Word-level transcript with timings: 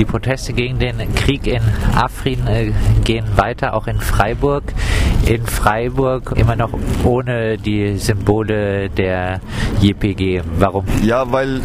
Die 0.00 0.06
Proteste 0.06 0.54
gegen 0.54 0.78
den 0.78 1.14
Krieg 1.14 1.46
in 1.46 1.60
Afrin 1.94 2.46
äh, 2.46 2.72
gehen 3.04 3.26
weiter, 3.36 3.74
auch 3.74 3.86
in 3.86 4.00
Freiburg. 4.00 4.64
In 5.26 5.44
Freiburg 5.44 6.32
immer 6.36 6.56
noch 6.56 6.70
ohne 7.04 7.58
die 7.58 7.98
Symbole 7.98 8.88
der 8.88 9.42
JPG. 9.82 10.40
Warum? 10.58 10.86
Ja, 11.02 11.30
weil 11.30 11.60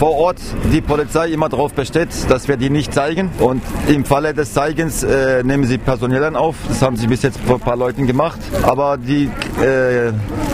vor 0.00 0.16
Ort 0.16 0.40
die 0.72 0.80
Polizei 0.80 1.28
immer 1.28 1.48
darauf 1.48 1.74
besteht, 1.74 2.08
dass 2.28 2.48
wir 2.48 2.56
die 2.56 2.70
nicht 2.70 2.92
zeigen. 2.92 3.30
Und 3.38 3.62
im 3.86 4.04
Falle 4.04 4.34
des 4.34 4.52
Zeigens 4.52 5.04
äh, 5.04 5.44
nehmen 5.44 5.62
sie 5.62 5.78
personell 5.78 6.34
auf. 6.34 6.56
Das 6.66 6.82
haben 6.82 6.96
sie 6.96 7.06
bis 7.06 7.22
jetzt 7.22 7.38
vor 7.38 7.54
ein 7.54 7.60
paar 7.60 7.76
Leuten 7.76 8.08
gemacht. 8.08 8.40
Aber 8.64 8.96
die 8.96 9.30
äh, 9.60 10.12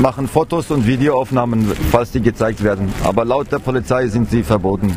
machen 0.00 0.28
Fotos 0.28 0.70
und 0.70 0.86
Videoaufnahmen, 0.86 1.72
falls 1.90 2.12
die 2.12 2.20
gezeigt 2.20 2.62
werden. 2.62 2.92
Aber 3.04 3.24
laut 3.24 3.50
der 3.50 3.58
Polizei 3.58 4.06
sind 4.08 4.30
sie 4.30 4.42
verboten. 4.42 4.96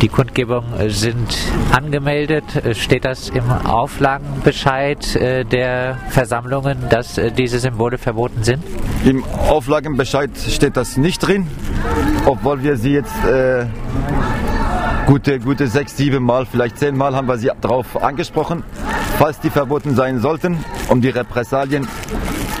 Die 0.00 0.08
Kundgebungen 0.08 0.90
sind 0.90 1.36
angemeldet. 1.72 2.44
Steht 2.72 3.04
das 3.04 3.30
im 3.30 3.50
Auflagenbescheid 3.50 5.16
äh, 5.16 5.44
der 5.44 5.98
Versammlungen, 6.10 6.88
dass 6.88 7.18
äh, 7.18 7.32
diese 7.32 7.58
Symbole 7.58 7.98
verboten 7.98 8.44
sind? 8.44 8.62
Im 9.04 9.24
Auflagenbescheid 9.24 10.30
steht 10.36 10.76
das 10.76 10.96
nicht 10.96 11.18
drin, 11.18 11.46
obwohl 12.26 12.62
wir 12.62 12.76
sie 12.76 12.92
jetzt 12.92 13.24
äh, 13.24 13.66
gute, 15.06 15.40
gute 15.40 15.66
sechs, 15.66 15.96
sieben 15.96 16.22
Mal, 16.22 16.46
vielleicht 16.46 16.78
zehn 16.78 16.96
Mal 16.96 17.16
haben 17.16 17.26
wir 17.26 17.38
sie 17.38 17.50
darauf 17.60 18.00
angesprochen. 18.00 18.62
Falls 19.18 19.40
die 19.40 19.50
verboten 19.50 19.96
sein 19.96 20.20
sollten, 20.20 20.64
um 20.88 21.00
die 21.00 21.08
Repressalien 21.08 21.88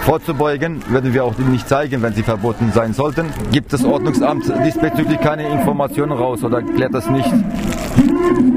vorzubeugen, 0.08 0.80
werden 0.90 1.12
wir 1.12 1.22
auch 1.22 1.36
nicht 1.36 1.68
zeigen, 1.68 2.00
wenn 2.00 2.14
sie 2.14 2.22
verboten 2.22 2.72
sein 2.72 2.94
sollten. 2.94 3.26
Gibt 3.52 3.74
das 3.74 3.84
Ordnungsamt 3.84 4.50
diesbezüglich 4.64 5.20
keine 5.20 5.46
Informationen 5.50 6.12
raus 6.12 6.42
oder 6.42 6.62
klärt 6.62 6.94
das 6.94 7.10
nicht? 7.10 7.30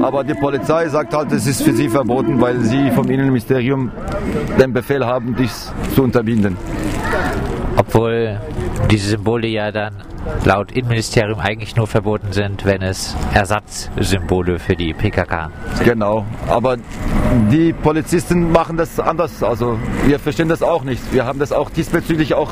Aber 0.00 0.24
die 0.24 0.32
Polizei 0.32 0.88
sagt 0.88 1.12
halt, 1.12 1.30
es 1.30 1.46
ist 1.46 1.62
für 1.62 1.74
sie 1.74 1.90
verboten, 1.90 2.40
weil 2.40 2.58
sie 2.60 2.90
vom 2.92 3.10
Innenministerium 3.10 3.92
den 4.58 4.72
Befehl 4.72 5.04
haben, 5.04 5.36
dies 5.38 5.70
zu 5.94 6.04
unterbinden. 6.04 6.56
Obwohl 7.76 8.40
diese 8.90 9.10
Symbole 9.10 9.48
ja 9.48 9.70
dann 9.70 9.92
laut 10.44 10.72
Innenministerium 10.72 11.40
eigentlich 11.40 11.76
nur 11.76 11.86
verboten 11.86 12.32
sind, 12.32 12.64
wenn 12.64 12.82
es 12.82 13.16
Ersatzsymbole 13.34 14.58
für 14.58 14.76
die 14.76 14.92
PKK 14.92 15.50
sind. 15.74 15.84
Genau, 15.84 16.24
aber 16.48 16.76
die 17.50 17.72
Polizisten 17.72 18.52
machen 18.52 18.76
das 18.76 19.00
anders. 19.00 19.42
Also 19.42 19.78
wir 20.06 20.18
verstehen 20.18 20.48
das 20.48 20.62
auch 20.62 20.84
nicht. 20.84 21.12
Wir 21.12 21.24
haben 21.24 21.38
das 21.38 21.52
auch 21.52 21.70
diesbezüglich 21.70 22.34
auch 22.34 22.50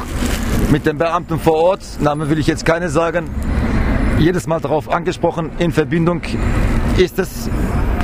mit 0.70 0.86
den 0.86 0.98
Beamten 0.98 1.38
vor 1.38 1.54
Ort, 1.54 1.82
Namen 2.00 2.30
will 2.30 2.38
ich 2.38 2.46
jetzt 2.46 2.64
keine 2.64 2.88
sagen, 2.90 3.28
jedes 4.18 4.46
Mal 4.46 4.60
darauf 4.60 4.92
angesprochen, 4.92 5.50
in 5.58 5.72
Verbindung 5.72 6.22
ist 6.96 7.18
es 7.18 7.48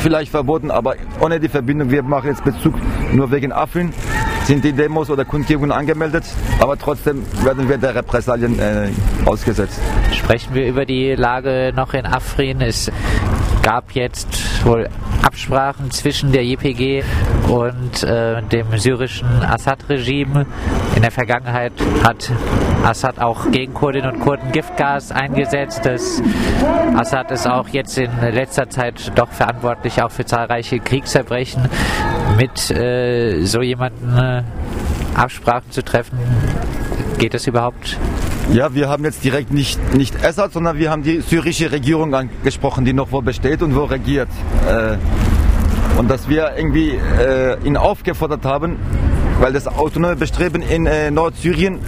vielleicht 0.00 0.30
verboten, 0.30 0.70
aber 0.70 0.96
ohne 1.20 1.38
die 1.38 1.48
Verbindung, 1.48 1.90
wir 1.90 2.02
machen 2.02 2.30
jetzt 2.30 2.42
Bezug 2.42 2.74
nur 3.12 3.30
wegen 3.30 3.52
Afrin, 3.52 3.92
sind 4.46 4.64
die 4.64 4.72
Demos 4.72 5.10
oder 5.10 5.24
Kundgebungen 5.24 5.72
angemeldet, 5.72 6.24
aber 6.60 6.78
trotzdem 6.78 7.24
werden 7.44 7.68
wir 7.68 7.78
der 7.78 7.96
Repressalien 7.96 8.58
äh, 8.60 8.90
ausgesetzt. 9.24 9.80
Sprechen 10.12 10.54
wir 10.54 10.68
über 10.68 10.84
die 10.84 11.16
Lage 11.16 11.72
noch 11.74 11.94
in 11.94 12.06
Afrin. 12.06 12.60
Es 12.60 12.92
gab 13.62 13.90
jetzt 13.92 14.64
wohl 14.64 14.88
Absprachen 15.24 15.90
zwischen 15.90 16.30
der 16.30 16.44
JPG 16.44 17.02
und 17.48 18.04
äh, 18.04 18.40
dem 18.42 18.78
syrischen 18.78 19.26
Assad-Regime. 19.42 20.46
In 20.94 21.02
der 21.02 21.10
Vergangenheit 21.10 21.72
hat 22.04 22.30
Assad 22.84 23.18
auch 23.18 23.50
gegen 23.50 23.74
Kurdinnen 23.74 24.12
und 24.12 24.20
Kurden 24.20 24.52
Giftgas 24.52 25.10
eingesetzt. 25.10 25.80
Das 25.82 26.22
Assad 26.94 27.32
ist 27.32 27.48
auch 27.48 27.66
jetzt 27.68 27.98
in 27.98 28.10
letzter 28.20 28.70
Zeit 28.70 29.10
doch 29.16 29.28
verantwortlich 29.28 30.00
auch 30.00 30.12
für 30.12 30.24
zahlreiche 30.24 30.78
Kriegsverbrechen. 30.78 31.68
Mit 32.36 32.70
äh, 32.70 33.44
so 33.44 33.62
jemanden 33.62 34.16
äh, 34.16 34.42
Absprachen 35.14 35.70
zu 35.70 35.82
treffen, 35.82 36.18
geht 37.18 37.32
das 37.32 37.46
überhaupt? 37.46 37.98
Ja, 38.52 38.74
wir 38.74 38.88
haben 38.88 39.04
jetzt 39.04 39.24
direkt 39.24 39.52
nicht, 39.52 39.94
nicht 39.94 40.22
Assad, 40.24 40.52
sondern 40.52 40.78
wir 40.78 40.90
haben 40.90 41.02
die 41.02 41.20
syrische 41.20 41.72
Regierung 41.72 42.14
angesprochen, 42.14 42.84
die 42.84 42.92
noch 42.92 43.10
wo 43.10 43.22
besteht 43.22 43.62
und 43.62 43.74
wo 43.74 43.84
regiert. 43.84 44.28
Äh, 44.68 44.98
und 45.98 46.10
dass 46.10 46.28
wir 46.28 46.52
irgendwie 46.56 46.90
äh, 46.90 47.56
ihn 47.64 47.78
aufgefordert 47.78 48.44
haben, 48.44 48.78
weil 49.40 49.54
das 49.54 49.66
autonome 49.66 50.16
Bestreben 50.16 50.60
in 50.60 50.86
äh, 50.86 51.10
Nordsyrien 51.10 51.80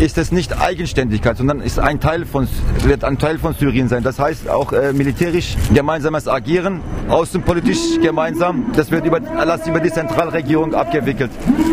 ist 0.00 0.18
es 0.18 0.32
nicht 0.32 0.60
Eigenständigkeit, 0.60 1.36
sondern 1.36 1.60
ist 1.60 1.78
ein 1.78 2.00
Teil 2.00 2.24
von, 2.26 2.48
wird 2.84 3.04
ein 3.04 3.18
Teil 3.18 3.38
von 3.38 3.54
Syrien 3.54 3.88
sein. 3.88 4.02
Das 4.02 4.18
heißt 4.18 4.48
auch 4.48 4.72
äh, 4.72 4.92
militärisch 4.92 5.56
gemeinsames 5.72 6.28
Agieren, 6.28 6.80
außenpolitisch 7.08 8.00
gemeinsam. 8.00 8.72
Das 8.74 8.90
wird 8.90 9.04
über, 9.06 9.20
alles 9.36 9.66
über 9.66 9.80
die 9.80 9.90
Zentralregierung 9.90 10.74
abgewickelt. 10.74 11.30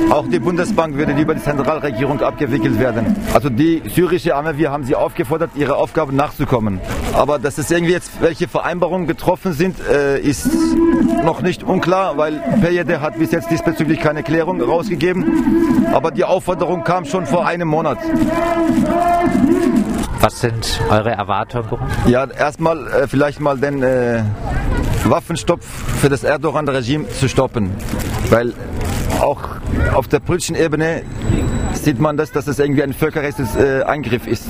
Auch 0.09 0.27
die 0.27 0.39
Bundesbank 0.39 0.95
würde 0.95 1.13
über 1.13 1.35
die 1.35 1.41
Zentralregierung 1.41 2.21
abgewickelt 2.21 2.79
werden. 2.79 3.15
Also 3.33 3.49
die 3.49 3.81
syrische 3.93 4.35
Armee, 4.35 4.57
wir 4.57 4.71
haben 4.71 4.83
sie 4.83 4.95
aufgefordert, 4.95 5.51
ihre 5.55 5.75
Aufgaben 5.75 6.15
nachzukommen. 6.15 6.79
Aber 7.13 7.39
dass 7.39 7.57
es 7.57 7.69
irgendwie 7.71 7.93
jetzt 7.93 8.11
welche 8.21 8.47
Vereinbarungen 8.47 9.07
getroffen 9.07 9.53
sind, 9.53 9.75
äh, 9.87 10.19
ist 10.19 10.49
noch 11.23 11.41
nicht 11.41 11.63
unklar, 11.63 12.17
weil 12.17 12.41
PJD 12.61 12.99
hat 13.01 13.17
bis 13.17 13.31
jetzt 13.31 13.49
diesbezüglich 13.51 13.99
keine 13.99 14.23
Klärung 14.23 14.61
rausgegeben. 14.61 15.85
Aber 15.93 16.11
die 16.11 16.23
Aufforderung 16.23 16.83
kam 16.83 17.05
schon 17.05 17.25
vor 17.25 17.45
einem 17.45 17.67
Monat. 17.67 17.97
Was 20.21 20.41
sind 20.41 20.81
eure 20.89 21.11
Erwartungen? 21.11 21.79
Ja, 22.07 22.25
erstmal 22.25 22.87
äh, 22.87 23.07
vielleicht 23.07 23.39
mal 23.39 23.57
den 23.57 23.81
äh, 23.83 24.21
Waffenstopp 25.05 25.63
für 25.63 26.09
das 26.09 26.23
Erdogan-Regime 26.23 27.07
zu 27.09 27.29
stoppen. 27.29 27.71
Weil 28.29 28.53
auch 29.21 29.41
auf 29.93 30.07
der 30.07 30.19
politischen 30.19 30.55
Ebene 30.55 31.03
sieht 31.73 31.99
man 31.99 32.17
das, 32.17 32.31
dass 32.31 32.47
es 32.47 32.59
irgendwie 32.59 32.83
ein 32.83 32.93
völkerrechtlicher 32.93 33.87
äh, 33.87 34.29
ist. 34.29 34.45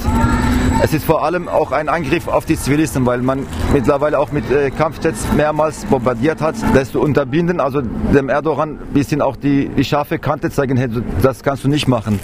Es 0.82 0.94
ist 0.94 1.06
vor 1.06 1.24
allem 1.24 1.48
auch 1.48 1.72
ein 1.72 1.90
Angriff 1.90 2.28
auf 2.28 2.46
die 2.46 2.58
Zivilisten, 2.58 3.06
weil 3.06 3.20
man 3.20 3.46
mittlerweile 3.74 4.18
auch 4.18 4.32
mit 4.32 4.50
äh, 4.50 4.72
Kampfjets 4.72 5.28
mehrmals 5.36 5.86
bombardiert 5.86 6.42
hat. 6.42 6.56
Das 6.74 6.92
zu 6.92 7.02
unterbinden, 7.02 7.60
also 7.60 7.82
dem 7.82 8.30
Erdogan 8.30 8.80
ein 8.80 8.94
bisschen 8.94 9.22
auch 9.22 9.36
die, 9.36 9.70
die 9.70 9.84
scharfe 9.84 10.20
Kante 10.20 10.50
zeigen, 10.50 10.78
hey, 10.78 10.88
das 11.22 11.44
kannst 11.44 11.64
du 11.64 11.68
nicht 11.68 11.88
machen. 11.88 12.20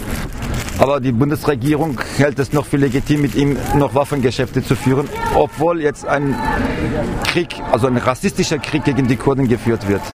Aber 0.78 1.00
die 1.00 1.12
Bundesregierung 1.12 1.98
hält 2.18 2.38
es 2.38 2.52
noch 2.52 2.66
für 2.66 2.76
legitim, 2.76 3.22
mit 3.22 3.34
ihm 3.34 3.56
noch 3.76 3.94
Waffengeschäfte 3.94 4.62
zu 4.62 4.76
führen, 4.76 5.08
obwohl 5.34 5.80
jetzt 5.80 6.06
ein 6.06 6.34
Krieg, 7.24 7.48
also 7.72 7.86
ein 7.86 7.96
rassistischer 7.96 8.58
Krieg 8.58 8.84
gegen 8.84 9.06
die 9.06 9.16
Kurden 9.16 9.48
geführt 9.48 9.88
wird. 9.88 10.02